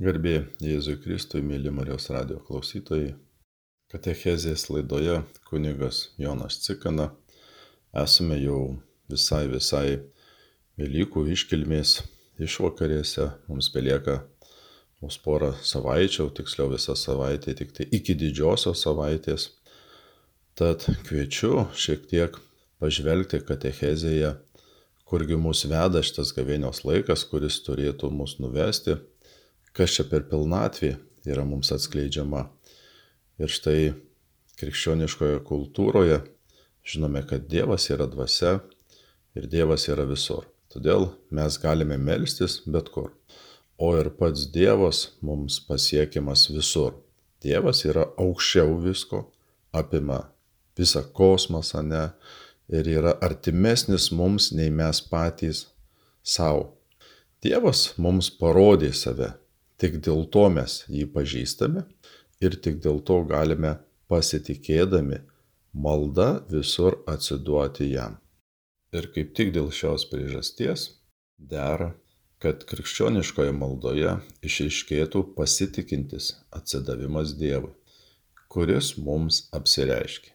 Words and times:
Garbė 0.00 0.46
Jėzui 0.64 0.94
Kristui, 0.96 1.42
mėly 1.44 1.68
Marijos 1.76 2.06
radio 2.08 2.38
klausytojai. 2.40 3.10
Katechezės 3.92 4.62
laidoje 4.72 5.18
kunigas 5.44 5.98
Jonas 6.16 6.56
Cikana. 6.64 7.10
Esame 7.92 8.38
jau 8.40 8.78
visai, 9.12 9.42
visai 9.52 9.98
Velykų 10.80 11.26
iškilmės 11.34 11.98
išvakarėse. 12.40 13.26
Mums 13.50 13.68
belieka 13.74 14.22
mūsų 15.04 15.22
porą 15.26 15.52
savaičių, 15.60 16.30
tiksliau 16.40 16.72
visą 16.72 16.96
savaitę, 16.96 17.52
tik 17.60 17.76
tai 17.76 17.90
iki 17.92 18.16
didžiosios 18.24 18.86
savaitės. 18.88 19.50
Tad 20.56 20.88
kviečiu 21.10 21.66
šiek 21.76 22.08
tiek 22.08 22.40
pažvelgti 22.80 23.44
katechezėje, 23.44 24.32
kurgi 25.04 25.36
mus 25.36 25.68
veda 25.68 26.00
šitas 26.00 26.32
gavėnios 26.32 26.86
laikas, 26.88 27.28
kuris 27.28 27.60
turėtų 27.68 28.08
mus 28.16 28.38
nuvesti 28.40 28.96
kas 29.80 29.94
čia 29.96 30.04
per 30.04 30.26
pilnatvė 30.28 30.90
yra 31.24 31.40
mums 31.48 31.70
atskleidžiama. 31.72 32.42
Ir 33.40 33.48
štai 33.48 33.94
krikščioniškoje 34.60 35.38
kultūroje 35.48 36.18
žinome, 36.84 37.22
kad 37.24 37.46
Dievas 37.48 37.86
yra 37.88 38.04
dvasia 38.10 38.58
ir 39.38 39.48
Dievas 39.48 39.88
yra 39.88 40.04
visur. 40.04 40.44
Todėl 40.68 41.08
mes 41.32 41.56
galime 41.62 41.96
melstis 41.96 42.58
bet 42.66 42.92
kur. 42.92 43.08
O 43.80 43.94
ir 43.96 44.12
pats 44.20 44.44
Dievas 44.52 45.14
mums 45.24 45.56
pasiekiamas 45.64 46.50
visur. 46.52 46.98
Dievas 47.40 47.80
yra 47.88 48.04
aukščiau 48.20 48.76
visko, 48.84 49.30
apima 49.72 50.26
visą 50.76 51.06
kosmosą, 51.16 51.80
ne, 51.88 52.10
ir 52.68 52.84
yra 53.00 53.16
artimesnis 53.24 54.12
mums 54.12 54.52
nei 54.52 54.68
mes 54.68 55.00
patys 55.00 55.70
savo. 56.20 56.74
Dievas 57.40 57.94
mums 57.96 58.28
parodė 58.28 58.92
save 58.92 59.39
Tik 59.80 60.00
dėl 60.04 60.26
to 60.34 60.48
mes 60.52 60.82
jį 60.92 61.06
pažįstame 61.14 61.86
ir 62.44 62.56
tik 62.64 62.80
dėl 62.84 63.00
to 63.08 63.22
galime 63.28 63.78
pasitikėdami 64.12 65.22
malda 65.72 66.28
visur 66.50 66.98
atsiduoti 67.08 67.88
jam. 67.94 68.18
Ir 68.92 69.08
kaip 69.14 69.32
tik 69.38 69.52
dėl 69.54 69.70
šios 69.72 70.04
priežasties 70.10 70.86
dera, 71.52 71.92
kad 72.42 72.64
krikščioniškoje 72.68 73.52
maldoje 73.56 74.16
išaiškėtų 74.48 75.22
pasitikintis 75.36 76.32
atsidavimas 76.56 77.36
Dievui, 77.40 77.72
kuris 78.52 78.94
mums 78.98 79.44
apsireiškia. 79.56 80.32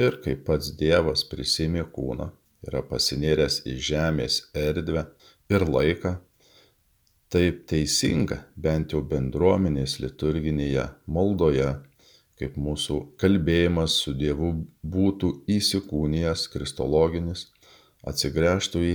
Ir 0.00 0.20
kaip 0.24 0.44
pats 0.48 0.70
Dievas 0.78 1.24
prisimė 1.28 1.84
kūną, 1.96 2.30
yra 2.68 2.84
pasinėręs 2.86 3.62
į 3.68 3.76
žemės 3.90 4.38
erdvę 4.56 5.08
ir 5.52 5.66
laiką, 5.68 6.14
taip 7.32 7.64
teisinga 7.70 8.42
bent 8.60 8.92
jau 8.92 9.00
bendruomenės 9.08 9.98
liturginėje 10.02 10.84
maldoje, 11.08 11.70
kaip 12.36 12.58
mūsų 12.60 12.98
kalbėjimas 13.20 13.96
su 14.04 14.12
Dievu 14.18 14.52
būtų 14.82 15.32
įsikūnijęs 15.56 16.48
kristologinis, 16.52 17.46
atsigręžtų 18.04 18.84
į 18.88 18.94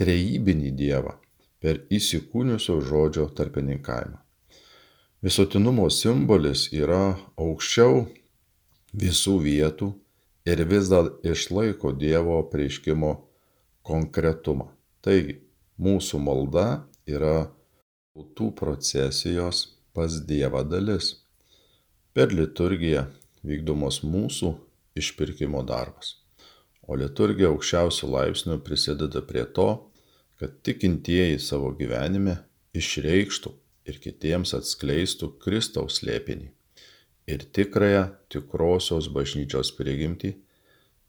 trejybinį 0.00 0.72
Dievą 0.78 1.16
per 1.62 1.84
įsikūniusio 1.94 2.80
žodžio 2.82 3.28
tarpininkavimą. 3.36 4.18
Visuotinumo 5.22 5.86
simbolis 5.94 6.66
yra 6.74 7.12
aukščiau 7.38 8.06
visų 8.98 9.36
vietų 9.44 9.92
ir 10.50 10.64
vis 10.66 10.90
dar 10.90 11.12
išlaiko 11.22 11.92
Dievo 11.94 12.40
prieškimo 12.50 13.12
konkretumą. 13.86 14.72
Taigi, 15.02 15.38
mūsų 15.78 16.18
malda 16.22 16.66
yra 17.08 17.50
tautų 18.12 18.52
procesijos 18.58 19.64
pas 19.96 20.20
Dievą 20.28 20.62
dalis. 20.68 21.16
Per 22.12 22.32
liturgiją 22.32 23.06
vykdomos 23.46 24.02
mūsų 24.04 24.52
išpirkimo 25.00 25.62
darbas. 25.64 26.18
O 26.82 26.96
liturgija 26.98 27.48
aukščiausių 27.52 28.10
laipsnių 28.12 28.58
prisideda 28.66 29.22
prie 29.24 29.44
to, 29.56 29.68
kad 30.36 30.58
tikintieji 30.66 31.38
savo 31.40 31.72
gyvenime 31.78 32.36
išreikštų 32.76 33.52
ir 33.88 33.98
kitiems 34.02 34.54
atskleistų 34.58 35.32
Kristaus 35.42 36.00
slėpinį 36.02 36.50
ir 37.32 37.44
tikrąją 37.56 38.06
tikrosios 38.34 39.08
bažnyčios 39.14 39.70
prigimtį, 39.78 40.34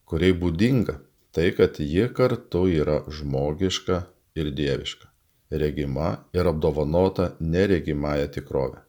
kuriai 0.06 0.36
būdinga 0.38 1.00
tai, 1.34 1.50
kad 1.58 1.82
ji 1.82 2.06
kartu 2.14 2.68
yra 2.70 3.02
žmogiška 3.09 4.03
ir 4.38 4.53
dieviška 4.53 5.12
regima 5.52 6.16
ir 6.34 6.48
apdovanota 6.48 7.34
neregimąja 7.40 8.28
tikrove. 8.28 8.80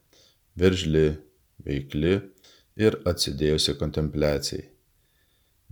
Veržli 0.56 1.06
veikli 1.66 2.14
ir 2.76 3.00
atsidėjusi 3.08 3.76
kontempliacijai. 3.80 4.70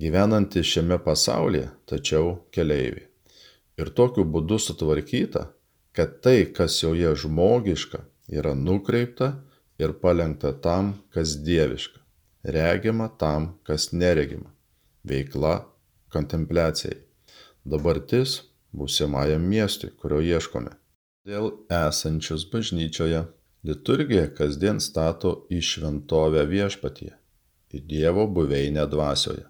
Gyvenanti 0.02 0.62
šiame 0.64 0.98
pasaulyje 1.04 1.68
tačiau 1.86 2.36
keleiviai. 2.54 3.08
Ir 3.78 3.90
tokiu 3.96 4.24
būdu 4.24 4.58
sutvarkyta 4.60 5.46
kad 5.92 6.20
tai 6.20 6.52
kas 6.56 6.82
joje 6.82 7.14
žmogiška 7.16 8.00
yra 8.28 8.54
nukreipta 8.54 9.32
ir 9.78 9.92
palenkta 10.00 10.52
tam 10.60 10.94
kas 11.12 11.36
dieviška. 11.44 12.00
Regima 12.44 13.08
tam 13.18 13.58
kas 13.62 13.92
neregima. 13.92 14.50
Veikla 15.04 15.66
kontempliacijai. 16.12 16.96
Dabartis 17.64 18.40
būsimajam 18.76 19.44
miestui 19.54 19.90
kurio 20.02 20.20
ieškome. 20.24 20.74
Dėl 21.28 21.50
esančius 21.70 22.44
bažnyčioje 22.52 23.24
liturgija 23.68 24.28
kasdien 24.34 24.80
stato 24.82 25.34
į 25.52 25.62
šventovę 25.72 26.46
viešpatyje 26.50 27.16
į 27.72 27.82
dievo 27.88 28.26
buveinę 28.28 28.84
dvasioje 28.90 29.46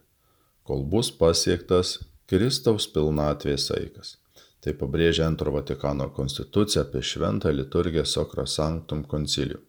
kol 0.62 0.84
bus 0.87 1.09
pasiektas 1.19 1.97
kristaus 2.31 2.87
pilnatvės 2.93 3.71
saikas 3.72 4.19
tai 4.62 4.75
pabrėžia 4.78 5.27
antro 5.27 5.53
vatikano 5.56 6.06
konstitucija 6.15 6.84
apie 6.87 7.03
šventą 7.03 7.50
liturgiją 7.50 8.04
sacrosanctum 8.06 9.03
concilium. 9.10 9.62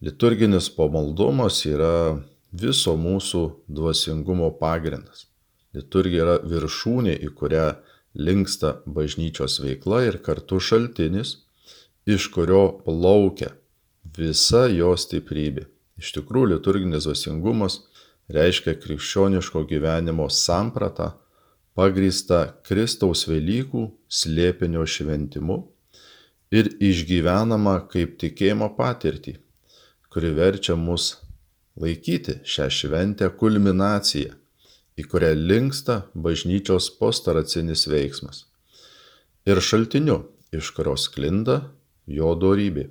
Liturginis 0.00 0.70
pamaldumas 0.72 1.60
yra 1.68 2.16
viso 2.62 2.94
mūsų 2.96 3.42
dvasingumo 3.68 4.48
pagrindas. 4.62 5.26
Liturgija 5.76 6.24
yra 6.24 6.36
viršūnė 6.52 7.18
į 7.20 7.34
kurią 7.36 7.66
linksta 8.14 8.80
bažnyčios 8.86 9.60
veikla 9.62 10.02
ir 10.08 10.18
kartu 10.24 10.60
šaltinis, 10.60 11.36
iš 12.06 12.30
kurio 12.34 12.80
plaukia 12.84 13.52
visa 14.16 14.66
jo 14.72 14.94
stiprybė. 14.98 15.66
Iš 16.00 16.14
tikrųjų, 16.16 16.54
liturginis 16.54 17.06
dvasingumas 17.06 17.82
reiškia 18.32 18.74
krikščioniško 18.80 19.66
gyvenimo 19.68 20.28
sampratą, 20.32 21.12
pagrįstą 21.76 22.40
Kristaus 22.66 23.26
Velykų 23.28 23.84
slėpinio 24.08 24.86
šventimu 24.88 25.60
ir 26.50 26.72
išgyvenama 26.82 27.76
kaip 27.92 28.16
tikėjimo 28.22 28.72
patirtį, 28.78 29.36
kuri 30.10 30.32
verčia 30.34 30.74
mus 30.74 31.12
laikyti 31.80 32.40
šią 32.48 32.66
šventę 32.74 33.30
kulminaciją 33.38 34.39
į 35.00 35.06
kurią 35.08 35.32
linksta 35.38 36.02
bažnyčios 36.14 36.90
postaracinis 37.00 37.86
veiksmas. 37.88 38.44
Ir 39.48 39.60
šaltiniu, 39.64 40.20
iš 40.52 40.72
kurio 40.76 40.96
sklinda 41.00 41.60
jo 42.06 42.34
dorybė. 42.36 42.90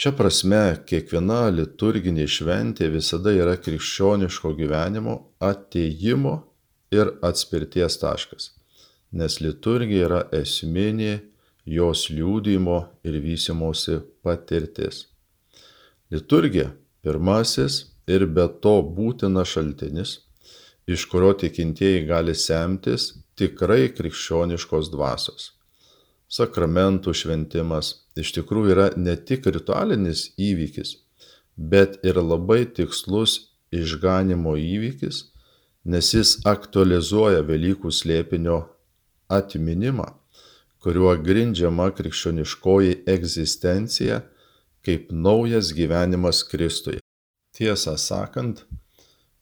Šia 0.00 0.12
prasme, 0.16 0.62
kiekviena 0.88 1.48
liturginė 1.52 2.24
šventė 2.30 2.88
visada 2.92 3.32
yra 3.36 3.56
krikščioniško 3.60 4.54
gyvenimo 4.56 5.16
ateimo 5.44 6.36
ir 6.94 7.12
atspirties 7.26 7.98
taškas, 8.00 8.46
nes 9.12 9.40
liturgija 9.44 10.06
yra 10.08 10.22
esminė 10.40 11.18
jos 11.68 12.06
liūdimo 12.10 12.78
ir 13.04 13.20
vystimosi 13.20 14.00
patirtis. 14.24 15.04
Liturgija 16.10 16.70
pirmasis 17.04 17.82
ir 18.08 18.26
be 18.26 18.48
to 18.64 18.78
būtina 18.96 19.44
šaltinis 19.46 20.16
iš 20.86 21.04
kurio 21.10 21.32
tikintieji 21.42 22.04
gali 22.08 22.34
semtis 22.34 23.12
tikrai 23.38 23.88
krikščioniškos 23.96 24.90
dvasios. 24.92 25.52
Sakramentų 26.30 27.14
šventimas 27.16 27.92
iš 28.20 28.32
tikrųjų 28.36 28.74
yra 28.74 28.88
ne 28.96 29.16
tik 29.16 29.48
ritualinis 29.50 30.28
įvykis, 30.38 30.94
bet 31.56 31.98
ir 32.06 32.20
labai 32.22 32.62
tikslus 32.76 33.50
išganimo 33.74 34.54
įvykis, 34.58 35.24
nes 35.84 36.12
jis 36.14 36.36
aktualizuoja 36.46 37.42
Velykų 37.46 37.90
slėpinio 37.90 38.60
atminimą, 39.30 40.06
kuriuo 40.82 41.14
grindžiama 41.24 41.90
krikščioniškoji 41.96 43.00
egzistencija 43.10 44.22
kaip 44.86 45.10
naujas 45.12 45.74
gyvenimas 45.76 46.42
Kristuje. 46.48 47.00
Tiesą 47.56 47.96
sakant, 47.98 48.64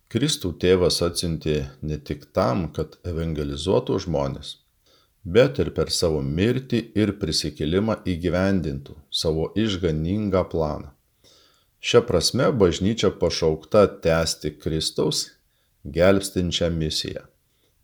Kristų 0.08 0.54
tėvas 0.56 1.02
atsiuntė 1.04 1.58
ne 1.84 1.98
tik 2.00 2.22
tam, 2.32 2.70
kad 2.72 2.94
evangelizuotų 3.10 3.98
žmonės, 4.06 4.54
bet 5.24 5.58
ir 5.60 5.68
per 5.76 5.92
savo 5.92 6.22
mirtį 6.24 6.80
ir 6.96 7.12
prisikėlimą 7.20 7.98
įgyvendintų 8.08 8.96
savo 9.12 9.50
išganingą 9.52 10.46
planą. 10.48 10.94
Šia 11.84 12.00
prasme 12.08 12.48
bažnyčia 12.62 13.12
pašaukta 13.20 13.84
tęsti 14.00 14.54
Kristaus 14.56 15.26
gelbstinčią 15.84 16.72
misiją. 16.72 17.28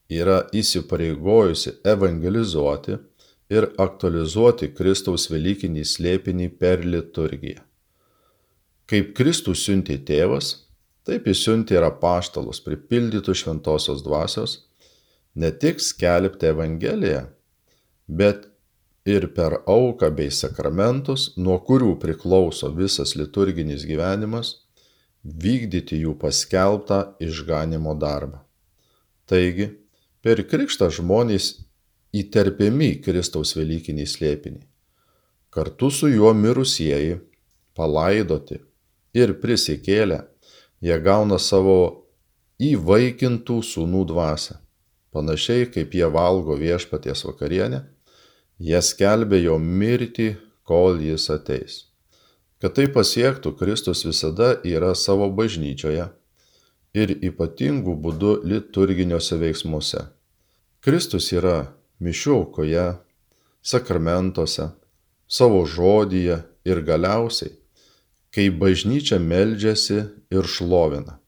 Yra 0.09 0.41
įsipareigojusi 0.53 1.77
evangelizuoti 1.93 2.97
ir 3.53 3.69
aktualizuoti 3.77 4.73
Kristaus 4.73 5.29
Velykinį 5.29 5.85
slėpinį 5.85 6.51
per 6.57 6.89
liturgiją. 6.89 7.61
Kaip 8.89 9.13
Kristus 9.17 9.69
siuntė 9.69 10.01
tėvas, 10.09 10.64
taip 11.05 11.29
jis 11.29 11.45
siuntė 11.45 11.79
ir 11.79 11.87
apaštalus 11.87 12.63
pripildytų 12.65 13.35
šventosios 13.37 14.03
dvasios, 14.05 14.59
ne 15.35 15.51
tik 15.53 15.83
skelbti 15.83 16.51
Evangeliją, 16.53 17.27
bet 18.09 18.49
ir 19.05 19.29
per 19.37 19.61
auką 19.69 20.09
bei 20.17 20.33
sakramentus, 20.33 21.33
nuo 21.37 21.59
kurių 21.61 21.95
priklauso 22.01 22.71
visas 22.73 23.15
liturginis 23.19 23.85
gyvenimas, 23.89 24.61
vykdyti 25.25 26.01
jų 26.05 26.17
paskelbtą 26.21 27.01
išganimo 27.25 27.95
darbą. 28.01 28.41
Taigi, 29.29 29.71
per 30.25 30.41
krikštą 30.49 30.91
žmonės 30.93 31.55
įterpiami 32.17 32.95
Kristaus 33.05 33.55
Velykinį 33.57 34.07
slėpinį. 34.09 34.63
Kartu 35.55 35.91
su 35.91 36.11
juo 36.11 36.33
mirusieji, 36.37 37.19
palaidoti 37.77 38.61
ir 39.17 39.37
prisikėlę, 39.41 40.21
jie 40.85 40.97
gauna 41.01 41.39
savo 41.41 42.05
įvaikintų 42.61 43.61
sūnų 43.65 44.05
dvasę. 44.11 44.59
Panašiai 45.15 45.69
kaip 45.73 45.95
jie 45.97 46.09
valgo 46.11 46.57
viešpaties 46.59 47.25
vakarienę, 47.25 47.85
jie 48.59 48.81
skelbia 48.83 49.41
jo 49.47 49.57
mirtį, 49.59 50.35
kol 50.65 51.01
jis 51.01 51.29
ateis. 51.33 51.79
Kad 52.61 52.77
tai 52.77 52.87
pasiektų, 52.93 53.55
Kristus 53.59 54.05
visada 54.07 54.55
yra 54.65 54.95
savo 54.97 55.29
bažnyčioje 55.33 56.09
ir 56.97 57.17
ypatingų 57.29 57.97
būdų 58.05 58.37
liturginiuose 58.49 59.41
veiksmuose. 59.41 60.07
Kristus 60.85 61.31
yra 61.33 61.75
mišių 62.05 62.39
aukoje, 62.39 62.87
sakramentuose, 63.65 64.71
savo 65.29 65.65
žodyje 65.69 66.43
ir 66.65 66.81
galiausiai 66.85 67.53
kai 68.35 68.49
bažnyčia 68.51 69.21
meldžiasi 69.23 70.01
ir 70.35 70.49
šlovina. 70.51 71.21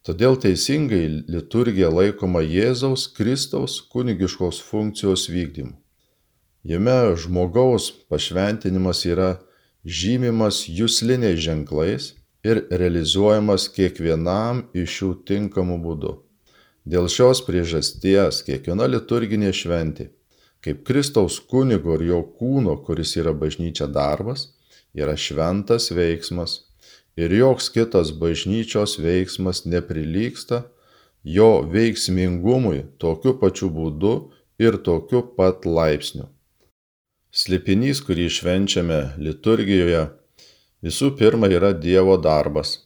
Todėl 0.00 0.38
teisingai 0.40 1.02
liturgija 1.28 1.90
laikoma 1.92 2.40
Jėzaus 2.40 3.04
Kristaus 3.12 3.74
kunigiškos 3.92 4.62
funkcijos 4.64 5.26
vykdymu. 5.28 5.74
Jame 6.64 7.16
žmogaus 7.20 7.90
pašventinimas 8.08 9.04
yra 9.08 9.34
žymimas 9.84 10.62
jūsliniais 10.68 11.40
ženklais 11.40 12.14
ir 12.44 12.62
realizuojamas 12.70 13.68
kiekvienam 13.76 14.64
iš 14.72 14.96
jų 15.02 15.10
tinkamu 15.28 15.76
būdu. 15.84 16.14
Dėl 16.88 17.08
šios 17.12 17.42
priežasties 17.44 18.40
kiekviena 18.46 18.88
liturginė 18.88 19.52
šventė, 19.56 20.08
kaip 20.64 20.80
Kristaus 20.88 21.36
kunigo 21.40 21.98
ir 21.98 22.06
jo 22.08 22.22
kūno, 22.40 22.78
kuris 22.84 23.12
yra 23.20 23.36
bažnyčia 23.36 23.88
darbas, 23.88 24.48
yra 24.94 25.16
šventas 25.16 25.90
veiksmas 25.94 26.60
ir 27.16 27.32
joks 27.34 27.68
kitas 27.74 28.12
bažnyčios 28.16 28.98
veiksmas 29.02 29.64
neprilyksta 29.66 30.64
jo 31.24 31.50
veiksmingumui 31.72 32.84
tokiu 32.98 33.34
pačiu 33.40 33.70
būdu 33.70 34.14
ir 34.58 34.76
tokiu 34.84 35.22
pat 35.36 35.66
laipsniu. 35.66 36.28
Slėpinys, 37.30 38.00
kurį 38.02 38.26
švenčiame 38.32 39.00
liturgijoje, 39.22 40.08
visų 40.82 41.12
pirma 41.18 41.50
yra 41.52 41.70
Dievo 41.72 42.16
darbas. 42.18 42.80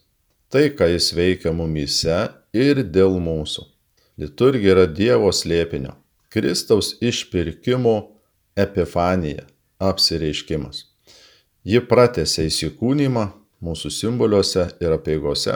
Tai, 0.52 0.68
ką 0.76 0.90
Jis 0.92 1.12
veikia 1.16 1.54
mumyse 1.56 2.18
ir 2.52 2.82
dėl 2.84 3.16
mūsų. 3.22 3.64
Liturgija 4.20 4.74
yra 4.76 4.86
Dievo 4.86 5.32
slėpinio, 5.32 5.96
Kristaus 6.30 6.92
išpirkimo 7.02 7.96
epifanija, 8.54 9.48
apsireiškimas. 9.82 10.93
Ji 11.64 11.80
pratęsia 11.88 12.42
įsikūnymą 12.44 13.22
mūsų 13.64 13.88
simboliuose 13.96 14.66
ir 14.84 14.92
apieigose, 14.98 15.54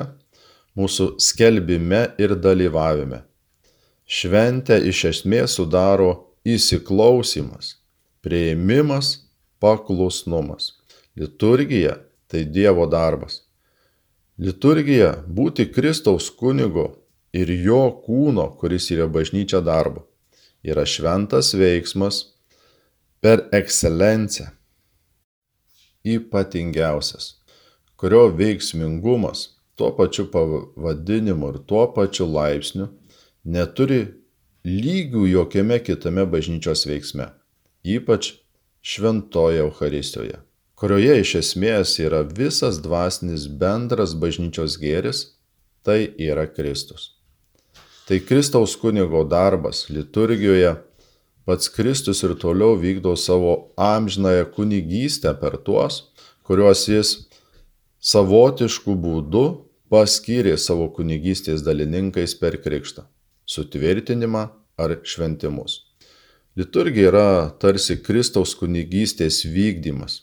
mūsų 0.79 1.11
skelbime 1.21 2.07
ir 2.17 2.33
dalyvavime. 2.33 3.27
Šventę 4.09 4.79
iš 4.89 5.03
esmės 5.11 5.59
sudaro 5.59 6.33
įsiklausimas, 6.49 7.75
prieimimas, 8.25 9.29
paklusnumas. 9.61 10.79
Liturgija 11.13 11.99
tai 12.25 12.47
Dievo 12.49 12.89
darbas. 12.89 13.43
Liturgija 14.41 15.13
būti 15.29 15.69
Kristaus 15.69 16.33
kunigo 16.33 16.95
ir 17.37 17.53
jo 17.53 17.85
kūno, 18.07 18.55
kuris 18.57 18.89
yra 18.97 19.13
bažnyčia 19.13 19.61
darbo, 19.61 20.07
yra 20.65 20.89
šventas 20.89 21.53
veiksmas 21.53 22.31
per 23.21 23.51
ekscelenciją 23.53 24.55
ypatingiausias, 26.05 27.35
kurio 27.97 28.29
veiksmingumas 28.37 29.49
tuo 29.79 29.91
pačiu 29.97 30.27
pavadinimu 30.31 31.53
ir 31.53 31.59
tuo 31.67 31.87
pačiu 31.95 32.27
laipsniu 32.27 32.89
neturi 33.45 34.01
lygių 34.67 35.25
jokiame 35.31 35.79
kitame 35.83 36.27
bažnyčios 36.27 36.85
veiksme, 36.89 37.31
ypač 37.87 38.33
šventoje 38.83 39.63
Euharistijoje, 39.65 40.41
kurioje 40.79 41.21
iš 41.23 41.35
esmės 41.43 41.95
yra 42.03 42.25
visas 42.27 42.81
dvasinis 42.83 43.47
bendras 43.61 44.15
bažnyčios 44.19 44.77
gėris, 44.83 45.23
tai 45.87 46.11
yra 46.19 46.47
Kristus. 46.51 47.15
Tai 48.09 48.19
Kristaus 48.25 48.75
kunigo 48.81 49.23
darbas 49.29 49.87
liturgijoje 49.93 50.75
pats 51.49 51.71
Kristus 51.73 52.21
ir 52.27 52.35
toliau 52.37 52.75
vykdo 52.77 53.15
savo 53.17 53.73
amžinąją 53.81 54.51
kunigystę 54.53 55.33
per 55.41 55.55
tuos, 55.65 56.03
kuriuos 56.45 56.83
jis 56.91 57.13
savotiškų 58.05 58.97
būdų 59.05 59.45
paskyrė 59.89 60.59
savo 60.61 60.91
kunigystės 60.93 61.63
dalininkais 61.65 62.35
per 62.37 62.59
krikštą- 62.61 63.07
sutvirtinimą 63.55 64.43
ar 64.77 64.91
šventimus. 65.03 65.87
Liturgija 66.55 67.09
yra 67.09 67.31
tarsi 67.59 67.97
Kristaus 67.97 68.53
kunigystės 68.55 69.41
vykdymas. 69.49 70.21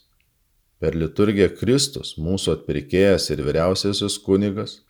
Per 0.80 0.94
liturgiją 0.94 1.50
Kristus, 1.58 2.20
mūsų 2.20 2.60
atpirkėjas 2.60 3.32
ir 3.32 3.42
vyriausiasis 3.42 4.20
kunigas, 4.22 4.82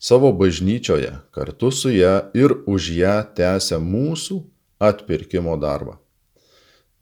savo 0.00 0.32
bažnyčioje 0.32 1.12
kartu 1.30 1.70
su 1.70 1.94
ją 1.94 2.16
ir 2.34 2.50
už 2.66 2.90
ją 2.98 3.16
tęsia 3.36 3.78
mūsų 3.78 4.42
atpirkimo 4.78 5.56
darbą. 5.56 5.98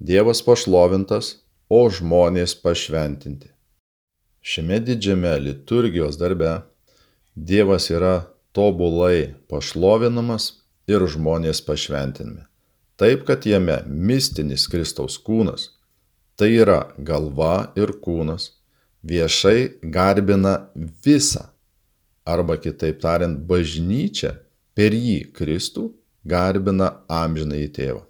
Dievas 0.03 0.43
pašlovintas, 0.43 1.39
o 1.73 1.87
žmonės 1.89 2.53
pašventinti. 2.61 3.49
Šiame 4.43 4.81
didžiame 4.83 5.33
liturgijos 5.41 6.19
darbe 6.21 6.59
Dievas 7.35 7.87
yra 7.89 8.27
tobulai 8.53 9.33
pašlovinamas 9.49 10.51
ir 10.91 11.07
žmonės 11.09 11.63
pašventinami. 11.65 12.45
Taip, 13.01 13.23
kad 13.25 13.47
jame 13.49 13.79
mistinis 13.89 14.67
Kristaus 14.69 15.17
kūnas, 15.17 15.71
tai 16.37 16.51
yra 16.61 16.93
galva 16.99 17.73
ir 17.79 17.95
kūnas, 18.05 18.51
viešai 19.01 19.81
garbina 19.95 20.69
visą, 20.77 21.49
arba 22.29 22.59
kitaip 22.61 23.01
tariant, 23.01 23.41
bažnyčia 23.49 24.37
per 24.77 24.93
jį 24.93 25.33
Kristų 25.33 25.89
garbina 26.25 26.89
amžinąjį 27.11 27.69
tėvą. 27.77 28.03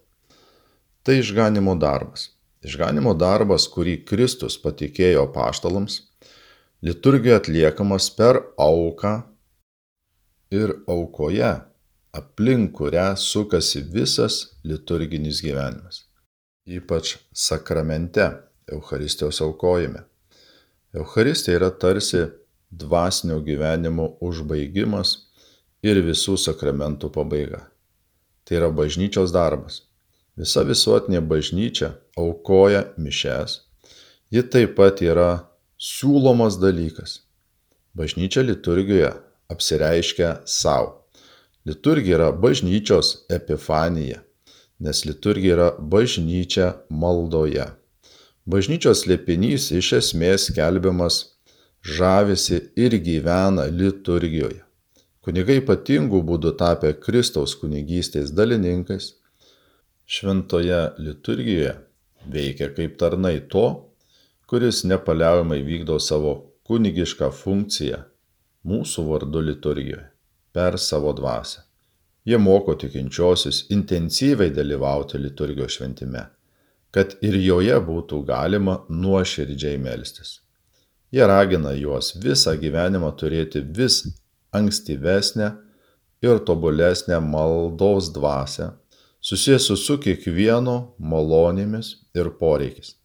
Tai 1.02 1.18
išganimo 1.18 1.74
darbas. 1.80 2.30
Išganimo 2.62 3.14
darbas, 3.18 3.66
kurį 3.66 4.04
Kristus 4.06 4.54
patikėjo 4.62 5.24
paštalams, 5.34 5.98
liturgija 6.86 7.40
atliekamas 7.40 8.06
per 8.14 8.38
auką 8.60 9.16
ir 10.54 10.76
aukoje, 10.86 11.50
aplink 12.14 12.70
kurią 12.78 13.08
sukasi 13.18 13.82
visas 13.82 14.38
liturginis 14.62 15.42
gyvenimas. 15.42 16.04
Ypač 16.68 17.16
sakramente, 17.34 18.28
Euharistijos 18.70 19.40
aukojime. 19.42 20.04
Euharistija 20.94 21.58
yra 21.58 21.72
tarsi 21.74 22.28
dvasinio 22.70 23.40
gyvenimo 23.42 24.12
užbaigimas 24.22 25.16
ir 25.82 25.98
visų 26.06 26.38
sakramentų 26.38 27.10
pabaiga. 27.10 27.71
Tai 28.44 28.58
yra 28.58 28.70
bažnyčios 28.74 29.32
darbas. 29.34 29.82
Visa 30.36 30.64
visuotinė 30.64 31.20
bažnyčia 31.28 31.92
aukoja 32.18 32.86
mišes. 32.98 33.60
Ji 34.32 34.42
taip 34.48 34.74
pat 34.78 35.02
yra 35.04 35.44
siūlomas 35.76 36.56
dalykas. 36.62 37.20
Bažnyčia 37.94 38.42
liturgijoje 38.46 39.12
apsireiškia 39.52 40.40
savo. 40.48 41.02
Liturgija 41.68 42.16
yra 42.16 42.30
bažnyčios 42.32 43.12
epifanija, 43.30 44.22
nes 44.82 45.04
liturgija 45.06 45.54
yra 45.54 45.68
bažnyčia 45.78 46.72
maldoje. 46.90 47.68
Bažnyčios 48.48 49.04
liepinys 49.06 49.68
iš 49.70 49.92
esmės 50.00 50.48
skelbiamas 50.48 51.20
žavisi 51.86 52.58
ir 52.74 52.96
gyvena 53.04 53.68
liturgijoje. 53.70 54.64
Kunigai 55.22 55.60
ypatingų 55.60 56.18
būdų 56.26 56.50
tapę 56.58 56.96
Kristaus 56.98 57.54
kunigystės 57.60 58.32
dalininkais, 58.34 59.12
šventoje 60.06 60.80
liturgijoje 60.98 61.76
veikia 62.26 62.72
kaip 62.74 62.96
tarnai 62.98 63.36
to, 63.52 63.66
kuris 64.50 64.82
nepaliaujamai 64.84 65.60
vykdo 65.62 65.98
savo 66.02 66.32
kunigišką 66.66 67.28
funkciją 67.38 68.00
mūsų 68.66 69.04
vardu 69.08 69.42
liturgijoje 69.46 70.08
per 70.52 70.78
savo 70.78 71.12
dvasę. 71.14 71.62
Jie 72.26 72.38
moko 72.38 72.74
tikinčiosius 72.78 73.64
intensyviai 73.74 74.50
dalyvauti 74.54 75.18
liturgijos 75.18 75.78
šventime, 75.78 76.24
kad 76.94 77.16
ir 77.22 77.38
joje 77.42 77.78
būtų 77.82 78.20
galima 78.26 78.76
nuoširdžiai 78.90 79.78
melstis. 79.82 80.40
Jie 81.14 81.26
ragina 81.26 81.72
juos 81.78 82.12
visą 82.22 82.54
gyvenimą 82.58 83.10
turėti 83.18 83.62
vis 83.78 84.02
ankstyvesnę 84.52 85.50
ir 86.22 86.38
tobulesnę 86.46 87.20
maldos 87.20 88.12
dvasę, 88.12 88.70
susijęsiu 89.20 89.76
su 89.76 89.98
kiekvieno 90.02 90.76
malonėmis 90.98 91.92
ir 92.18 92.32
poreikis, 92.40 92.96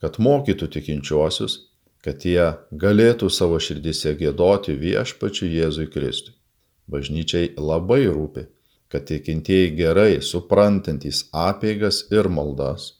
kad 0.00 0.18
mokytų 0.22 0.68
tikinčiuosius, 0.76 1.56
kad 2.04 2.24
jie 2.24 2.52
galėtų 2.70 3.30
savo 3.32 3.58
širdise 3.58 4.14
gėdoti 4.20 4.76
viešpačiu 4.78 5.48
Jėzui 5.50 5.88
Kristui. 5.90 6.36
Bažnyčiai 6.86 7.56
labai 7.58 8.04
rūpi, 8.06 8.44
kad 8.92 9.08
tikintieji 9.08 9.72
gerai 9.74 10.20
suprantantys 10.22 11.24
apeigas 11.34 12.04
ir 12.14 12.28
maldas, 12.30 12.92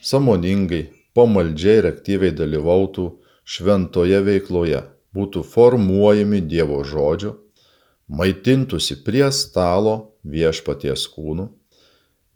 samoningai, 0.00 0.86
pamaldžiai 1.12 1.82
ir 1.82 1.90
aktyviai 1.90 2.32
dalyvautų 2.32 3.04
šventoje 3.44 4.22
veikloje, 4.24 4.80
būtų 5.16 5.42
formuojami 5.46 6.40
Dievo 6.40 6.82
žodžio, 6.86 7.34
maitintųsi 8.08 9.00
prie 9.06 9.26
stalo 9.34 10.14
viešpaties 10.24 11.06
kūnų, 11.14 11.48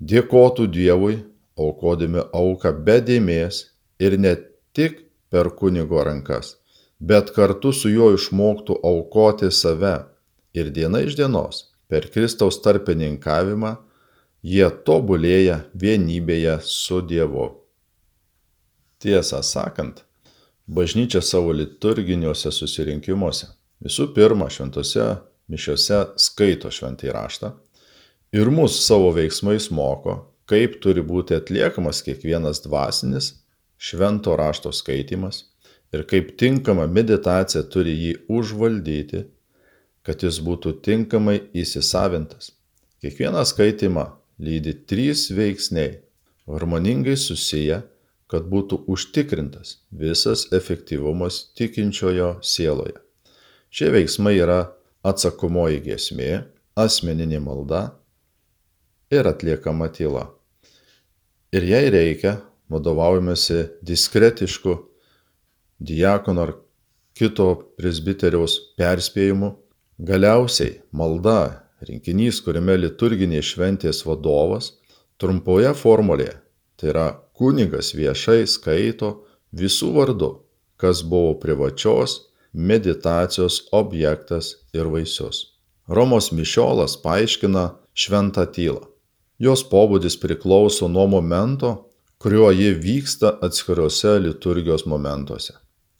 dėkotų 0.01 0.67
Dievui, 0.75 1.21
aukodami 1.59 2.25
auką 2.35 2.75
be 2.87 2.99
dėmės 3.01 3.65
ir 4.03 4.19
ne 4.19 4.35
tik 4.75 5.05
per 5.31 5.51
kunigo 5.59 6.03
rankas, 6.07 6.57
bet 6.99 7.31
kartu 7.35 7.73
su 7.73 7.91
juo 7.91 8.13
išmoktų 8.15 8.81
aukoti 8.83 9.51
save 9.51 9.97
ir 10.55 10.71
diena 10.75 11.03
iš 11.07 11.17
dienos 11.19 11.69
per 11.91 12.09
Kristaus 12.11 12.61
tarpininkavimą 12.65 13.77
jie 14.45 14.67
tobulėja 14.87 15.65
vienybėje 15.75 16.59
su 16.69 17.01
Dievu. 17.07 17.49
Tiesą 19.01 19.43
sakant, 19.45 20.05
bažnyčia 20.67 21.23
savo 21.23 21.53
liturginiuose 21.53 22.53
susirinkimuose 22.53 23.51
visų 23.85 24.09
pirma 24.17 24.49
šventose 24.51 25.09
mišiose 25.53 26.01
skaito 26.27 26.71
šventai 26.73 27.13
raštą 27.15 27.53
ir 28.35 28.51
mus 28.51 28.79
savo 28.87 29.13
veiksmais 29.15 29.71
moko, 29.71 30.17
kaip 30.51 30.81
turi 30.83 31.05
būti 31.05 31.37
atliekamas 31.37 32.03
kiekvienas 32.07 32.63
dvasinis 32.65 33.35
švento 33.79 34.37
rašto 34.41 34.73
skaitimas 34.73 35.45
ir 35.93 36.07
kaip 36.11 36.35
tinkama 36.41 36.87
meditacija 36.91 37.63
turi 37.71 37.95
jį 37.95 38.15
užvaldyti 38.33 39.25
kad 40.05 40.21
jis 40.23 40.39
būtų 40.45 40.79
tinkamai 40.85 41.39
įsisavintas. 41.57 42.53
Kiekvieną 43.01 43.43
skaitimą 43.49 44.05
lydi 44.41 44.75
trys 44.89 45.31
veiksniai, 45.33 45.99
harmoningai 46.49 47.17
susiję, 47.17 47.81
kad 48.35 48.49
būtų 48.51 48.81
užtikrintas 48.91 49.77
visas 49.95 50.49
efektyvumas 50.51 51.53
tikinčiojo 51.55 52.41
sieloje. 52.43 52.99
Šie 53.71 53.93
veiksmai 53.95 54.35
yra 54.41 54.59
atsakomoji 55.07 55.79
giesmė, 55.87 56.33
asmeninė 56.75 57.39
malda 57.45 57.85
ir 59.15 59.31
atliekama 59.31 59.87
tyla. 59.95 60.27
Ir 61.55 61.63
jei 61.71 61.91
reikia, 61.95 62.41
vadovaujamasi 62.67 63.61
diskretišku 63.87 64.75
diakono 65.79 66.49
ar 66.49 66.57
kito 67.15 67.53
presbiteriaus 67.79 68.59
perspėjimu 68.75 69.55
Galiausiai 70.03 70.81
malda, 70.91 71.63
rinkinys, 71.87 72.41
kuriame 72.43 72.75
liturginės 72.81 73.53
šventės 73.53 74.01
vadovas, 74.03 74.73
trumpoje 75.23 75.71
formulėje, 75.79 76.33
tai 76.75 76.89
yra 76.91 77.05
kunigas 77.35 77.93
viešai 77.99 78.47
skaito 78.47 79.11
visų 79.55 79.91
vardu, 79.99 80.31
kas 80.77 81.03
buvo 81.03 81.35
privačios 81.43 82.21
meditacijos 82.55 83.65
objektas 83.73 84.55
ir 84.75 84.87
vaisius. 84.91 85.51
Romos 85.89 86.31
mišiolas 86.33 86.97
paaiškina 87.03 87.65
šventą 87.95 88.47
tylą. 88.55 88.87
Jos 89.39 89.65
pobūdis 89.67 90.15
priklauso 90.23 90.87
nuo 90.89 91.09
momento, 91.11 91.91
kuriuo 92.23 92.53
ji 92.55 92.71
vyksta 92.79 93.35
atskiriuose 93.43 94.15
liturgijos 94.23 94.87
momentuose, 94.87 95.57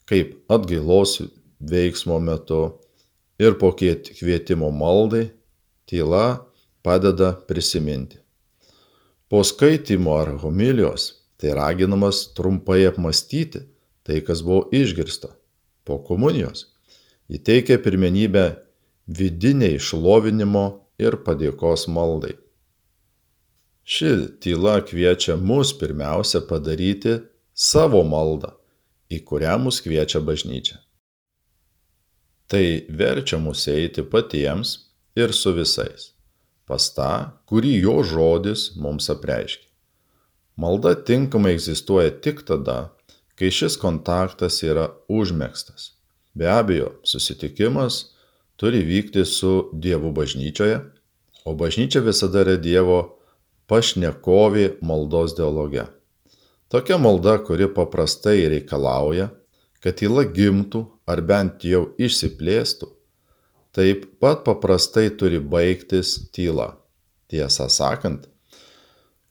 kaip 0.09 0.39
atgailos 0.49 1.19
veiksmo 1.59 2.19
metu, 2.23 2.79
ir 3.39 3.59
po 3.59 3.73
kvietimo 3.75 4.71
maldai 4.71 5.27
tyla 5.85 6.45
padeda 6.81 7.33
prisiminti. 7.47 8.17
Po 9.29 9.43
skaitimo 9.43 10.15
ar 10.15 10.37
homilijos 10.39 11.24
tai 11.37 11.55
raginamas 11.57 12.25
trumpai 12.35 12.85
apmastyti 12.89 13.65
tai, 14.05 14.21
kas 14.21 14.43
buvo 14.45 14.67
išgirsta. 14.71 15.33
Po 15.85 15.99
komunijos 16.01 16.67
įteikia 17.29 17.77
pirmenybę 17.81 18.45
vidiniai 19.07 19.77
šlovinimo 19.81 20.65
ir 21.01 21.19
padėkos 21.25 21.87
maldai. 21.91 22.35
Ši 23.85 24.39
tyla 24.41 24.79
kviečia 24.81 25.35
mus 25.37 25.75
pirmiausia 25.77 26.41
padaryti 26.49 27.19
savo 27.53 28.01
maldą, 28.01 28.55
į 29.13 29.21
kurią 29.29 29.59
mus 29.61 29.77
kviečia 29.85 30.23
bažnyčia. 30.25 30.79
Tai 32.49 32.65
verčia 32.89 33.37
mus 33.41 33.67
eiti 33.69 34.01
patiems 34.05 34.77
ir 35.17 35.33
su 35.33 35.53
visais, 35.53 36.11
pas 36.65 36.89
tą, 36.97 37.13
kurį 37.49 37.75
jo 37.85 38.01
žodis 38.05 38.71
mums 38.81 39.09
apreiškia. 39.13 39.64
Malda 40.55 40.93
tinkamai 40.95 41.55
egzistuoja 41.57 42.13
tik 42.23 42.45
tada, 42.47 42.91
kai 43.35 43.51
šis 43.51 43.75
kontaktas 43.79 44.61
yra 44.63 44.87
užmėgstas. 45.11 45.91
Be 46.35 46.47
abejo, 46.51 46.93
susitikimas 47.03 48.15
turi 48.59 48.79
vykti 48.87 49.25
su 49.27 49.69
Dievu 49.73 50.13
bažnyčioje, 50.15 50.79
o 51.45 51.53
bažnyčia 51.59 51.99
visada 52.03 52.45
yra 52.45 52.55
Dievo 52.55 52.99
pašnekovė 53.67 54.77
maldos 54.85 55.35
dialoge. 55.35 55.85
Tokia 56.71 56.97
malda, 56.97 57.37
kuri 57.43 57.67
paprastai 57.71 58.45
reikalauja, 58.51 59.29
kad 59.83 59.99
tyla 59.99 60.23
gimtų 60.25 60.85
ar 61.05 61.21
bent 61.21 61.65
jau 61.67 61.83
išsiplėstų, 62.01 62.87
taip 63.75 64.07
pat 64.23 64.45
paprastai 64.47 65.09
turi 65.19 65.39
baigtis 65.39 66.17
tyla. 66.33 66.73
Tiesą 67.29 67.67
sakant, 67.73 68.29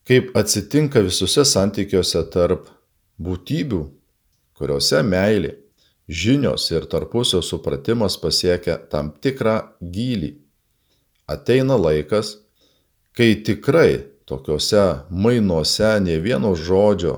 kaip 0.08 0.36
atsitinka 0.36 1.02
visuose 1.04 1.44
santykiuose 1.48 2.22
tarp 2.32 2.68
būtybių, 3.22 3.82
kuriuose 4.58 5.02
meilė, 5.06 5.54
žinios 6.08 6.66
ir 6.72 6.86
tarpusio 6.90 7.40
supratimas 7.42 8.18
pasiekia 8.20 8.76
tam 8.90 9.12
tikrą 9.24 9.56
gylį. 9.80 10.34
Ateina 11.26 11.78
laikas, 11.80 12.36
kai 13.16 13.32
tikrai 13.46 14.04
tokiuose 14.28 14.84
mainuose 15.10 15.94
ne 16.04 16.18
vieno 16.20 16.52
žodžio 16.54 17.16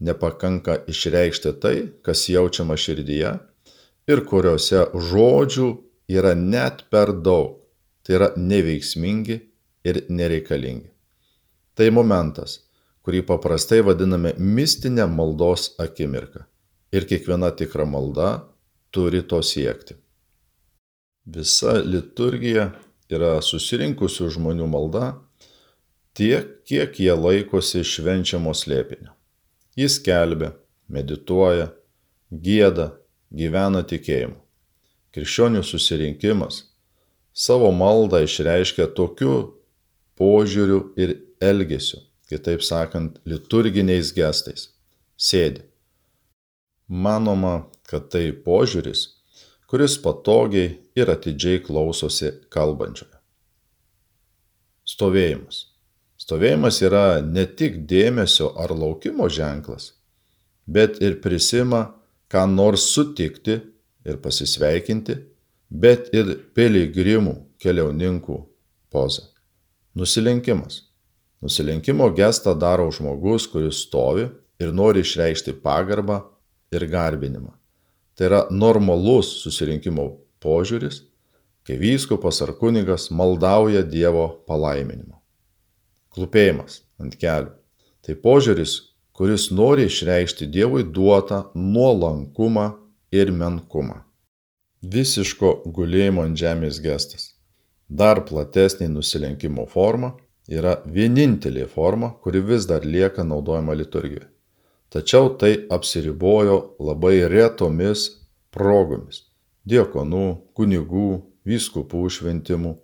nepakanka 0.00 0.78
išreikšti 0.88 1.52
tai, 1.60 1.76
kas 2.02 2.28
jaučiama 2.32 2.78
širdyje 2.80 3.32
ir 4.10 4.24
kuriuose 4.26 4.86
žodžių 5.10 5.68
yra 6.12 6.32
net 6.38 6.86
per 6.90 7.12
daug, 7.12 7.60
tai 8.02 8.18
yra 8.18 8.32
neveiksmingi 8.36 9.38
ir 9.86 10.02
nereikalingi. 10.08 10.91
Tai 11.82 11.88
momentas, 11.90 12.60
kurį 13.02 13.24
paprastai 13.26 13.80
vadiname 13.82 14.36
mistinė 14.38 15.08
maldos 15.10 15.72
akimirka. 15.82 16.44
Ir 16.94 17.08
kiekviena 17.10 17.48
tikra 17.58 17.82
malda 17.90 18.28
turi 18.94 19.24
to 19.26 19.40
siekti. 19.42 19.96
Visa 21.26 21.80
liturgija 21.82 22.68
yra 23.10 23.32
susirinkusių 23.42 24.28
žmonių 24.36 24.68
malda 24.70 25.08
tiek, 26.14 26.52
kiek 26.70 27.00
jie 27.02 27.16
laikosi 27.18 27.82
švenčiamo 27.82 28.54
slėpinio. 28.54 29.10
Jis 29.74 29.98
kelbė, 30.06 30.52
medituoja, 30.86 31.72
gėda, 32.30 32.92
gyvena 33.34 33.82
tikėjimu. 33.82 34.38
Krikščionių 35.18 35.66
susirinkimas 35.66 36.62
savo 37.34 37.74
maldą 37.74 38.22
išreiškia 38.22 38.86
tokiu 38.94 39.34
požiūriu 40.14 40.84
ir 40.94 41.18
elgesiu, 41.42 42.00
kitaip 42.30 42.62
sakant, 42.64 43.18
liturginiais 43.28 44.12
gestais. 44.16 44.70
Sėdi. 45.18 45.64
Manoma, 46.88 47.68
kad 47.88 48.08
tai 48.12 48.30
požiūris, 48.46 49.04
kuris 49.70 49.96
patogiai 50.04 50.74
ir 50.98 51.10
atidžiai 51.12 51.62
klausosi 51.64 52.32
kalbančiojo. 52.52 53.18
Stovėjimas. 54.88 55.66
Stovėjimas 56.20 56.78
yra 56.84 57.06
ne 57.24 57.46
tik 57.46 57.82
dėmesio 57.90 58.52
ar 58.58 58.74
laukimo 58.76 59.28
ženklas, 59.32 59.92
bet 60.66 61.00
ir 61.02 61.18
prisima 61.24 61.82
ką 62.32 62.44
nors 62.50 62.90
sutikti 62.94 63.58
ir 64.06 64.20
pasisveikinti, 64.22 65.16
bet 65.70 66.12
ir 66.14 66.36
piligrimų 66.54 67.34
keliauninkų 67.62 68.38
poza. 68.92 69.28
Nusilenkimas. 69.96 70.91
Nusilenkimo 71.42 72.06
gestą 72.14 72.54
daro 72.54 72.90
žmogus, 72.94 73.48
kuris 73.50 73.82
stovi 73.86 74.28
ir 74.62 74.70
nori 74.74 75.02
išreikšti 75.02 75.56
pagarbą 75.64 76.20
ir 76.72 76.86
garbinimą. 76.86 77.50
Tai 78.14 78.28
yra 78.28 78.40
normalus 78.50 79.32
susirinkimo 79.42 80.04
požiūris, 80.42 81.00
kai 81.66 81.78
vyskupas 81.80 82.38
ar 82.44 82.54
kunigas 82.60 83.08
maldauja 83.10 83.82
Dievo 83.82 84.28
palaiminimo. 84.46 85.18
Klupėjimas 86.14 86.82
ant 87.02 87.18
kelių. 87.18 87.50
Tai 88.02 88.14
požiūris, 88.22 88.78
kuris 89.16 89.50
nori 89.50 89.86
išreikšti 89.90 90.46
Dievui 90.46 90.84
duotą 90.84 91.44
nuolankumą 91.54 92.68
ir 93.14 93.30
menkumą. 93.34 94.02
Visiško 94.82 95.62
gulėjimo 95.74 96.24
ant 96.26 96.38
žemės 96.38 96.80
gestas. 96.82 97.32
Dar 97.88 98.22
platesnė 98.26 98.88
nusilenkimo 98.90 99.66
forma 99.70 100.14
yra 100.52 100.76
vienintelė 100.86 101.66
forma, 101.70 102.12
kuri 102.22 102.42
vis 102.44 102.66
dar 102.68 102.84
lieka 102.84 103.24
naudojama 103.24 103.74
liturgijoje. 103.78 104.28
Tačiau 104.92 105.30
tai 105.40 105.54
apsiribojo 105.72 106.56
labai 106.80 107.22
retomis 107.32 108.08
progomis- 108.52 109.22
diekonų, 109.70 110.26
kunigų, 110.56 111.22
vyskupų 111.48 112.02
šventimų, 112.16 112.74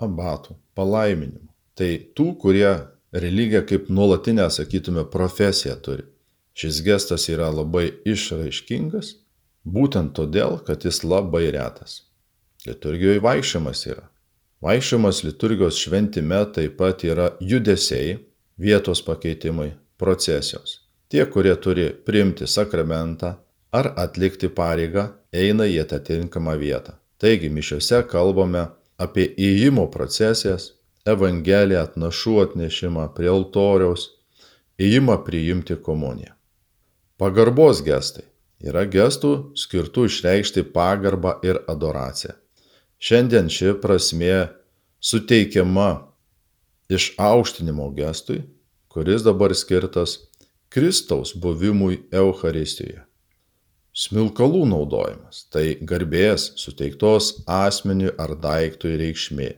abatų, 0.00 0.56
palaiminimų. 0.76 1.48
Tai 1.76 1.90
tų, 2.16 2.26
kurie 2.40 2.72
religiją 3.12 3.62
kaip 3.66 3.88
nuolatinę, 3.88 4.50
sakytume, 4.50 5.04
profesiją 5.10 5.76
turi. 5.80 6.04
Šis 6.56 6.80
gestas 6.84 7.28
yra 7.28 7.48
labai 7.52 7.90
išraiškingas, 8.04 9.14
būtent 9.64 10.14
todėl, 10.16 10.58
kad 10.64 10.84
jis 10.84 11.02
labai 11.04 11.50
retas. 11.52 12.02
Liturgijoje 12.66 13.20
vaikščiojimas 13.20 13.86
yra. 13.86 14.06
Vaikščiojimas 14.64 15.22
liturgijos 15.26 15.76
šventime 15.76 16.38
taip 16.56 16.78
pat 16.78 17.04
yra 17.04 17.30
judesiai, 17.40 18.16
vietos 18.56 19.02
pakeitimai, 19.04 19.74
procesijos. 20.00 20.80
Tie, 21.12 21.22
kurie 21.28 21.54
turi 21.60 21.90
priimti 22.06 22.48
sakramentą 22.48 23.34
ar 23.76 23.92
atlikti 24.00 24.48
pareigą, 24.48 25.10
eina 25.32 25.66
į 25.68 25.82
atitinkamą 25.84 26.56
vietą. 26.60 26.96
Taigi 27.20 27.50
mišiuose 27.52 28.00
kalbame 28.08 28.64
apie 28.98 29.28
įėjimo 29.36 29.86
procesijas, 29.92 30.72
Evangeliją, 31.06 31.84
atnašų 31.86 32.32
atnešimą 32.42 33.04
prie 33.14 33.28
altoriaus, 33.30 34.08
įimą 34.82 35.20
priimti 35.28 35.76
komuniją. 35.78 36.32
Pagarbos 37.20 37.84
gestai 37.86 38.24
yra 38.66 38.82
gestų 38.90 39.30
skirtų 39.54 40.08
išreikšti 40.10 40.66
pagarbą 40.74 41.36
ir 41.46 41.60
adoraciją. 41.70 42.34
Šiandien 42.98 43.50
ši 43.52 43.74
prasme 43.82 44.48
suteikiama 45.00 45.90
iš 46.88 47.14
aukštinimo 47.18 47.90
gestui, 47.96 48.42
kuris 48.88 49.22
dabar 49.26 49.54
skirtas 49.54 50.18
Kristaus 50.68 51.34
buvimui 51.34 52.00
Euharistijoje. 52.12 53.04
Smilkalų 53.96 54.64
naudojimas- 54.68 55.46
tai 55.52 55.78
garbės 55.80 56.52
suteiktos 56.56 57.44
asmeniui 57.46 58.12
ar 58.18 58.36
daiktui 58.36 58.96
reikšmė 59.00 59.54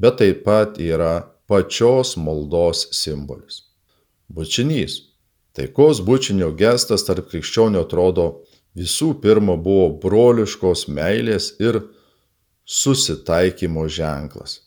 bet 0.00 0.18
taip 0.18 0.44
pat 0.44 0.78
yra 0.80 1.26
pačios 1.48 2.16
maldos 2.16 2.88
simbolis. 2.96 3.66
Bučinys. 4.32 5.06
Taikos 5.52 5.98
bučinio 6.06 6.52
gestas 6.56 7.02
tarp 7.04 7.26
krikščionių 7.32 7.82
atrodo 7.84 8.26
visų 8.78 9.10
pirma 9.20 9.56
buvo 9.58 9.88
broliškos 10.02 10.86
meilės 10.88 11.50
ir 11.60 11.80
susitaikymo 12.64 13.88
ženklas. 13.88 14.60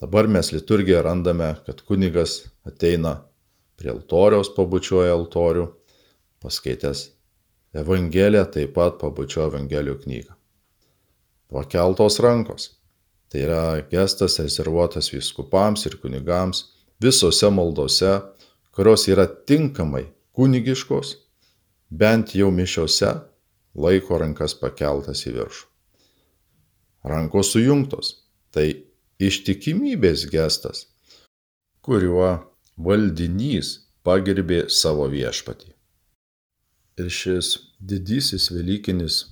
Dabar 0.00 0.28
mes 0.28 0.52
liturgiją 0.52 1.02
randame, 1.02 1.54
kad 1.66 1.80
kunigas 1.80 2.44
ateina 2.66 3.22
prie 3.78 3.92
altoriaus, 3.92 4.50
pabučiuoja 4.56 5.14
altorių, 5.14 5.68
paskaitęs 6.44 7.10
Evangeliją, 7.74 8.44
taip 8.54 8.76
pat 8.76 9.00
pabučiuoja 9.00 9.48
Evangelijų 9.50 9.96
knygą. 10.04 10.36
Pakeltos 11.50 12.20
rankos. 12.22 12.68
Tai 13.28 13.40
yra 13.42 13.62
gestas 13.90 14.38
rezervuotas 14.38 15.08
vyskupams 15.10 15.86
ir 15.88 15.96
kunigams 15.98 16.60
visose 17.02 17.50
maldose, 17.50 18.12
kurios 18.74 19.08
yra 19.10 19.26
tinkamai 19.26 20.04
kunigiškos, 20.38 21.16
bent 21.90 22.34
jau 22.38 22.50
mišiose 22.54 23.10
laiko 23.74 24.18
rankas 24.22 24.54
pakeltas 24.58 25.26
į 25.26 25.34
viršų. 25.40 25.73
Rankos 27.04 27.52
sujungtos- 27.52 28.16
tai 28.54 28.84
ištikimybės 29.20 30.26
gestas, 30.30 30.86
kuriuo 31.82 32.44
valdinys 32.78 33.78
pagerbė 34.04 34.70
savo 34.70 35.08
viešpatį. 35.08 35.72
Ir 36.98 37.10
šis 37.10 37.58
didysis 37.80 38.50
Velykinis 38.54 39.24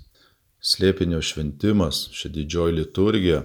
slėpinio 0.63 1.21
šventimas, 1.23 2.09
ši 2.13 2.29
didžioji 2.37 2.77
liturgija 2.81 3.43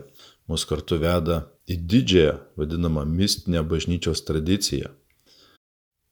mus 0.47 0.65
kartu 0.65 0.97
veda 0.99 1.45
į 1.67 1.77
didžiąją 1.91 2.33
vadinamą 2.57 3.05
mistinę 3.05 3.63
bažnyčios 3.63 4.23
tradiciją. 4.27 4.89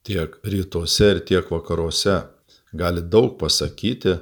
Tiek 0.06 0.38
rytuose 0.44 1.12
ir 1.16 1.20
tiek 1.26 1.50
vakaruose 1.50 2.16
gali 2.74 3.02
daug 3.02 3.40
pasakyti 3.40 4.20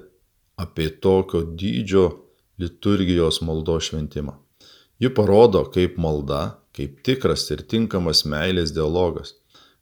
apie 0.58 0.90
tokio 0.90 1.44
dydžio 1.44 2.23
liturgijos 2.62 3.42
maldos 3.42 3.90
šventimą. 3.90 4.36
Ji 5.00 5.10
parodo, 5.14 5.64
kaip 5.74 5.98
malda, 5.98 6.60
kaip 6.76 7.02
tikras 7.06 7.50
ir 7.52 7.64
tinkamas 7.70 8.24
meilės 8.30 8.74
dialogas 8.76 9.36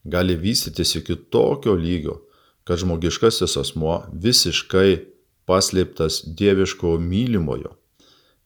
gali 0.03 0.35
vystytis 0.35 0.95
iki 0.97 1.15
tokio 1.29 1.75
lygio, 1.77 2.21
kad 2.65 2.81
žmogiškasis 2.81 3.57
asmuo 3.61 4.01
visiškai 4.13 5.03
paslėptas 5.49 6.23
dieviško 6.25 6.95
mylimojo 7.01 7.75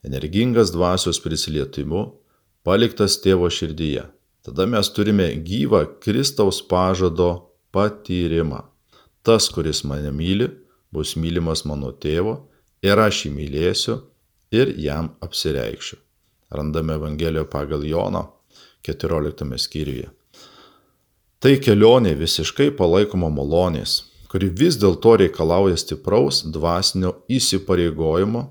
energingas 0.05 0.71
dvasios 0.73 1.19
prisilietimu, 1.23 2.05
paliktas 2.65 3.17
tėvo 3.23 3.49
širdyje. 3.49 4.05
Tada 4.45 4.67
mes 4.69 4.89
turime 4.93 5.31
gyvą 5.41 5.85
Kristaus 6.03 6.61
pažado 6.61 7.29
patyrimą. 7.73 8.61
Tas, 9.25 9.49
kuris 9.49 9.81
mane 9.89 10.11
myli, 10.13 10.51
bus 10.93 11.15
mylimas 11.17 11.65
mano 11.65 11.89
tėvo 11.91 12.37
ir 12.85 13.01
aš 13.01 13.25
jį 13.25 13.31
mylėsiu 13.39 13.95
ir 14.55 14.73
jam 14.79 15.11
apsireikšiu. 15.25 15.99
Randame 16.55 16.95
Evangelijoje 16.99 17.49
pagal 17.49 17.85
Jono 17.85 18.23
14 18.87 19.57
skyriuje. 19.57 20.09
Tai 21.39 21.53
kelionė 21.61 22.15
visiškai 22.17 22.71
palaikoma 22.77 23.29
malonės, 23.33 23.99
kuri 24.31 24.49
vis 24.49 24.77
dėlto 24.81 25.17
reikalauja 25.21 25.77
stipraus 25.77 26.41
dvasinio 26.47 27.11
įsipareigojimo 27.29 28.47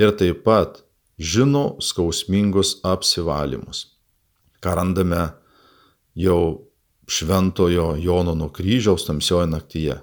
ir 0.00 0.14
taip 0.20 0.44
pat 0.46 0.80
žino 1.18 1.76
skausmingus 1.82 2.78
apsivalymus. 2.88 3.86
Ką 4.62 4.76
randame 4.78 5.26
jau 6.14 6.72
šventojo 7.06 7.96
Jono 8.00 8.34
nuo 8.38 8.48
kryžiaus 8.48 9.06
tamsioje 9.06 9.50
naktyje. 9.50 9.98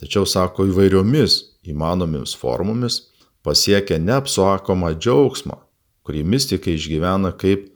Tačiau 0.00 0.26
sako 0.28 0.68
įvairiomis 0.68 1.40
įmanomis 1.70 2.34
formomis 2.36 3.00
pasiekia 3.44 4.00
neapsakomą 4.00 4.94
džiaugsmą, 4.96 5.58
kurį 6.04 6.24
mystikai 6.32 6.76
išgyvena 6.78 7.34
kaip 7.36 7.68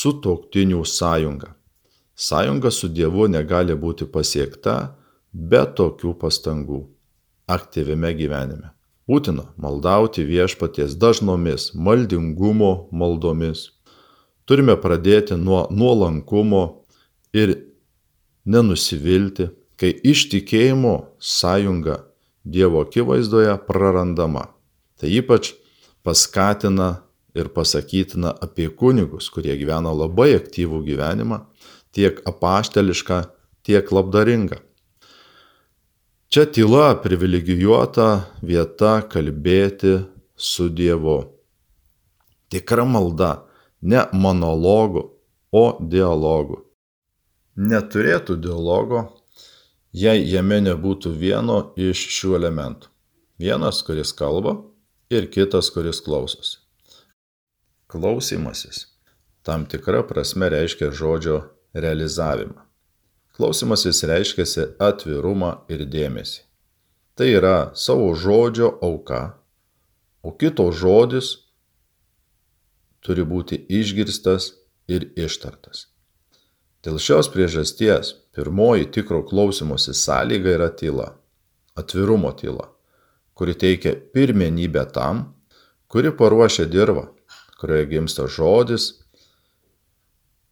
sutoktinių 0.00 0.82
sąjunga. 0.86 1.54
Sąjunga 2.16 2.70
su 2.70 2.88
Dievu 2.88 3.28
negali 3.28 3.76
būti 3.76 4.08
pasiekta 4.08 4.96
be 5.32 5.62
tokių 5.76 6.14
pastangų 6.20 6.82
aktyviame 7.50 8.12
gyvenime. 8.18 8.70
Būtina 9.10 9.48
maldauti 9.58 10.22
viešpaties 10.22 10.94
dažnomis 11.00 11.70
maldingumo 11.74 12.90
maldomis. 12.92 13.70
Turime 14.46 14.76
pradėti 14.78 15.38
nuo 15.38 15.64
nuolankumo 15.70 16.62
ir 17.34 17.56
nenusivilti, 18.46 19.48
kai 19.80 19.90
iš 20.12 20.28
tikėjimo 20.30 20.94
sąjunga 21.18 22.04
Dievo 22.44 22.80
akivaizdoje 22.86 23.52
prarandama. 23.66 24.46
Tai 25.00 25.08
ypač 25.08 25.54
paskatina 26.04 27.00
ir 27.34 27.48
pasakytina 27.48 28.34
apie 28.44 28.68
kunigus, 28.68 29.30
kurie 29.32 29.54
gyvena 29.56 29.94
labai 29.96 30.34
aktyvų 30.36 30.82
gyvenimą, 30.84 31.38
tiek 31.96 32.20
apašteliška, 32.28 33.22
tiek 33.64 33.88
labdaringa. 33.88 34.60
Čia 36.30 36.44
tyla 36.52 36.92
privilegijuota 37.02 38.26
vieta 38.44 39.00
kalbėti 39.10 39.96
su 40.36 40.68
Dievu. 40.68 41.22
Tikra 42.52 42.84
malda, 42.84 43.46
ne 43.82 44.04
monologų, 44.12 45.08
o 45.50 45.64
dialogų. 45.80 46.60
Neturėtų 47.56 48.36
dialogo, 48.38 49.08
jei 49.90 50.22
jame 50.28 50.60
nebūtų 50.62 51.10
vieno 51.18 51.62
iš 51.74 52.04
šių 52.14 52.36
elementų. 52.38 52.92
Vienas, 53.40 53.80
kuris 53.82 54.12
kalba 54.14 54.60
ir 55.10 55.30
kitas, 55.30 55.70
kuris 55.74 56.00
klausosi. 56.00 56.58
Klausimasis 57.90 58.86
tam 59.42 59.64
tikra 59.66 60.02
prasme 60.06 60.48
reiškia 60.48 60.90
žodžio 60.90 61.40
realizavimą. 61.72 62.60
Klausimasis 63.36 64.02
reiškiasi 64.04 64.66
atvirumą 64.78 65.52
ir 65.72 65.86
dėmesį. 65.88 66.42
Tai 67.16 67.28
yra 67.28 67.56
savo 67.74 68.12
žodžio 68.14 68.68
auka, 68.84 69.22
o 70.22 70.32
kito 70.36 70.68
žodis 70.72 71.32
turi 73.04 73.24
būti 73.24 73.58
išgirstas 73.80 74.52
ir 74.88 75.08
ištartas. 75.16 75.88
Dėl 76.84 77.00
šios 77.00 77.28
priežasties 77.32 78.14
pirmoji 78.36 78.88
tikro 78.94 79.24
klausimosi 79.26 79.96
sąlyga 79.96 80.54
yra 80.56 80.68
tyla, 80.72 81.10
atvirumo 81.76 82.32
tyla, 82.36 82.70
kuri 83.40 83.54
teikia 83.56 83.94
pirmenybę 84.12 84.84
tam, 84.92 85.20
kuri 85.88 86.10
paruošia 86.12 86.66
dirvą, 86.68 87.06
kurioje 87.56 87.86
gimsta 87.88 88.26
žodis, 88.28 88.90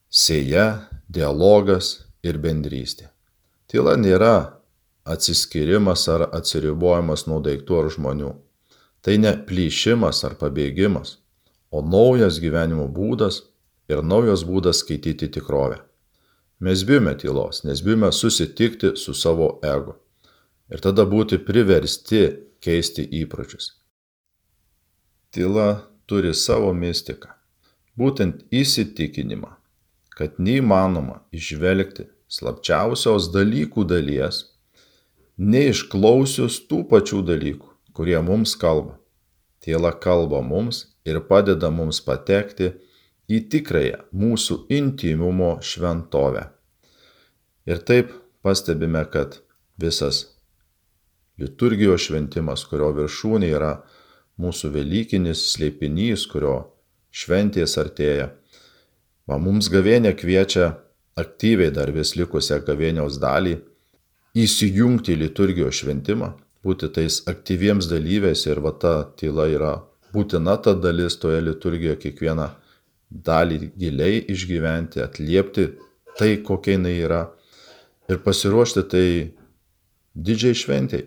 sėja, 0.08 0.88
dialogas 1.04 1.90
ir 2.24 2.38
bendrystė. 2.40 3.10
Tyla 3.68 3.92
nėra 4.00 4.32
atsiskirimas 5.04 6.06
ar 6.08 6.30
atsiribojimas 6.40 7.26
nuo 7.28 7.42
daiktų 7.44 7.82
ar 7.82 7.92
žmonių. 7.92 8.32
Tai 9.04 9.20
ne 9.20 9.36
plyšimas 9.36 10.24
ar 10.24 10.40
pabėgimas, 10.40 11.18
o 11.68 11.84
naujas 11.84 12.40
gyvenimo 12.40 12.88
būdas 12.88 13.42
ir 13.92 14.00
naujas 14.00 14.48
būdas 14.48 14.80
skaityti 14.80 15.28
tikrovę. 15.36 15.82
Mes 16.64 16.88
bijome 16.88 17.18
tylos, 17.20 17.66
nes 17.68 17.84
bijome 17.84 18.14
susitikti 18.16 18.96
su 18.96 19.12
savo 19.12 19.58
ego 19.76 20.00
ir 20.72 20.82
tada 20.84 21.04
būti 21.08 21.38
priversti 21.44 22.22
keisti 22.64 23.04
įpročius. 23.22 23.72
Tyla 25.32 25.68
turi 26.08 26.32
savo 26.34 26.72
mistiką, 26.72 27.32
būtent 27.98 28.44
įsitikinimą, 28.54 29.50
kad 30.16 30.38
neįmanoma 30.42 31.20
išvelgti 31.34 32.08
slapčiausios 32.28 33.30
dalykų 33.32 33.84
dalies, 33.88 34.44
neišklausius 35.38 36.62
tų 36.68 36.82
pačių 36.90 37.22
dalykų, 37.28 37.68
kurie 37.96 38.18
mums 38.24 38.56
kalba. 38.58 38.96
Tyla 39.64 39.92
kalba 39.92 40.40
mums 40.42 40.84
ir 41.08 41.20
padeda 41.28 41.70
mums 41.74 42.00
patekti 42.04 42.72
į 43.28 43.42
tikrąją 43.52 44.04
mūsų 44.16 44.62
intimumo 44.72 45.56
šventovę. 45.60 46.46
Ir 47.68 47.82
taip 47.84 48.14
pastebime, 48.42 49.02
kad 49.12 49.40
visas 49.76 50.37
liturgijos 51.38 52.08
šventimas, 52.08 52.64
kurio 52.68 52.90
viršūnė 52.96 53.52
yra 53.54 53.72
mūsų 54.38 54.72
Velykinis 54.74 55.44
slėpinys, 55.52 56.26
kurio 56.30 56.56
šventės 57.14 57.76
artėja, 57.80 58.32
Va 59.28 59.36
mums 59.36 59.68
gavėnė 59.68 60.14
kviečia 60.16 60.70
aktyviai 61.20 61.72
dar 61.74 61.90
vis 61.92 62.14
likusią 62.16 62.62
gavėniaus 62.64 63.18
dalį 63.20 63.58
įsijungti 64.40 65.12
į 65.12 65.18
liturgijos 65.22 65.82
šventimą, 65.82 66.30
būti 66.64 66.88
tais 66.96 67.20
aktyviems 67.28 67.90
dalyviais 67.90 68.46
ir 68.48 68.62
va 68.64 68.72
ta 68.72 68.94
tyla 69.20 69.44
yra 69.52 69.74
būtina 70.14 70.56
ta 70.64 70.72
dalis 70.72 71.18
toje 71.20 71.42
liturgijoje 71.44 71.98
kiekvieną 72.06 72.48
dalį 73.28 73.58
giliai 73.76 74.22
išgyventi, 74.32 75.04
atliepti 75.04 75.68
tai, 76.16 76.30
kokia 76.48 76.78
jinai 76.78 76.96
yra 77.04 77.20
ir 78.08 78.22
pasiruošti 78.24 78.86
tai 78.88 79.06
didžiai 80.16 80.56
šventiai. 80.56 81.04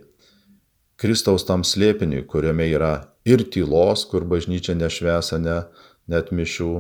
Kristaus 1.01 1.45
tam 1.47 1.63
slėpiniui, 1.65 2.27
kuriame 2.29 2.67
yra 2.69 2.91
ir 3.25 3.41
tylos, 3.49 4.03
kur 4.05 4.27
bažnyčia 4.29 4.75
nešvesa 4.77 5.39
ne, 5.41 5.63
net 6.11 6.29
mišių, 6.29 6.71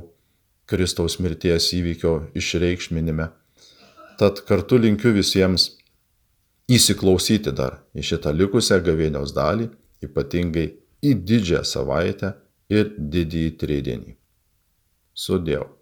Kristaus 0.69 1.17
mirties 1.19 1.71
įvykio 1.75 2.13
išreikšminime. 2.37 3.27
Tad 4.21 4.43
kartu 4.47 4.77
linkiu 4.77 5.11
visiems 5.15 5.71
įsiklausyti 6.71 7.51
dar 7.57 7.81
į 7.97 8.05
šitą 8.11 8.31
likusią 8.37 8.79
gavėnios 8.85 9.33
dalį, 9.35 9.67
ypatingai 10.05 10.69
į 11.01 11.17
didžiąją 11.25 11.65
savaitę 11.67 12.33
ir 12.71 12.93
didįjį 12.95 13.51
tridienį. 13.57 14.17
Sudėjau. 15.17 15.80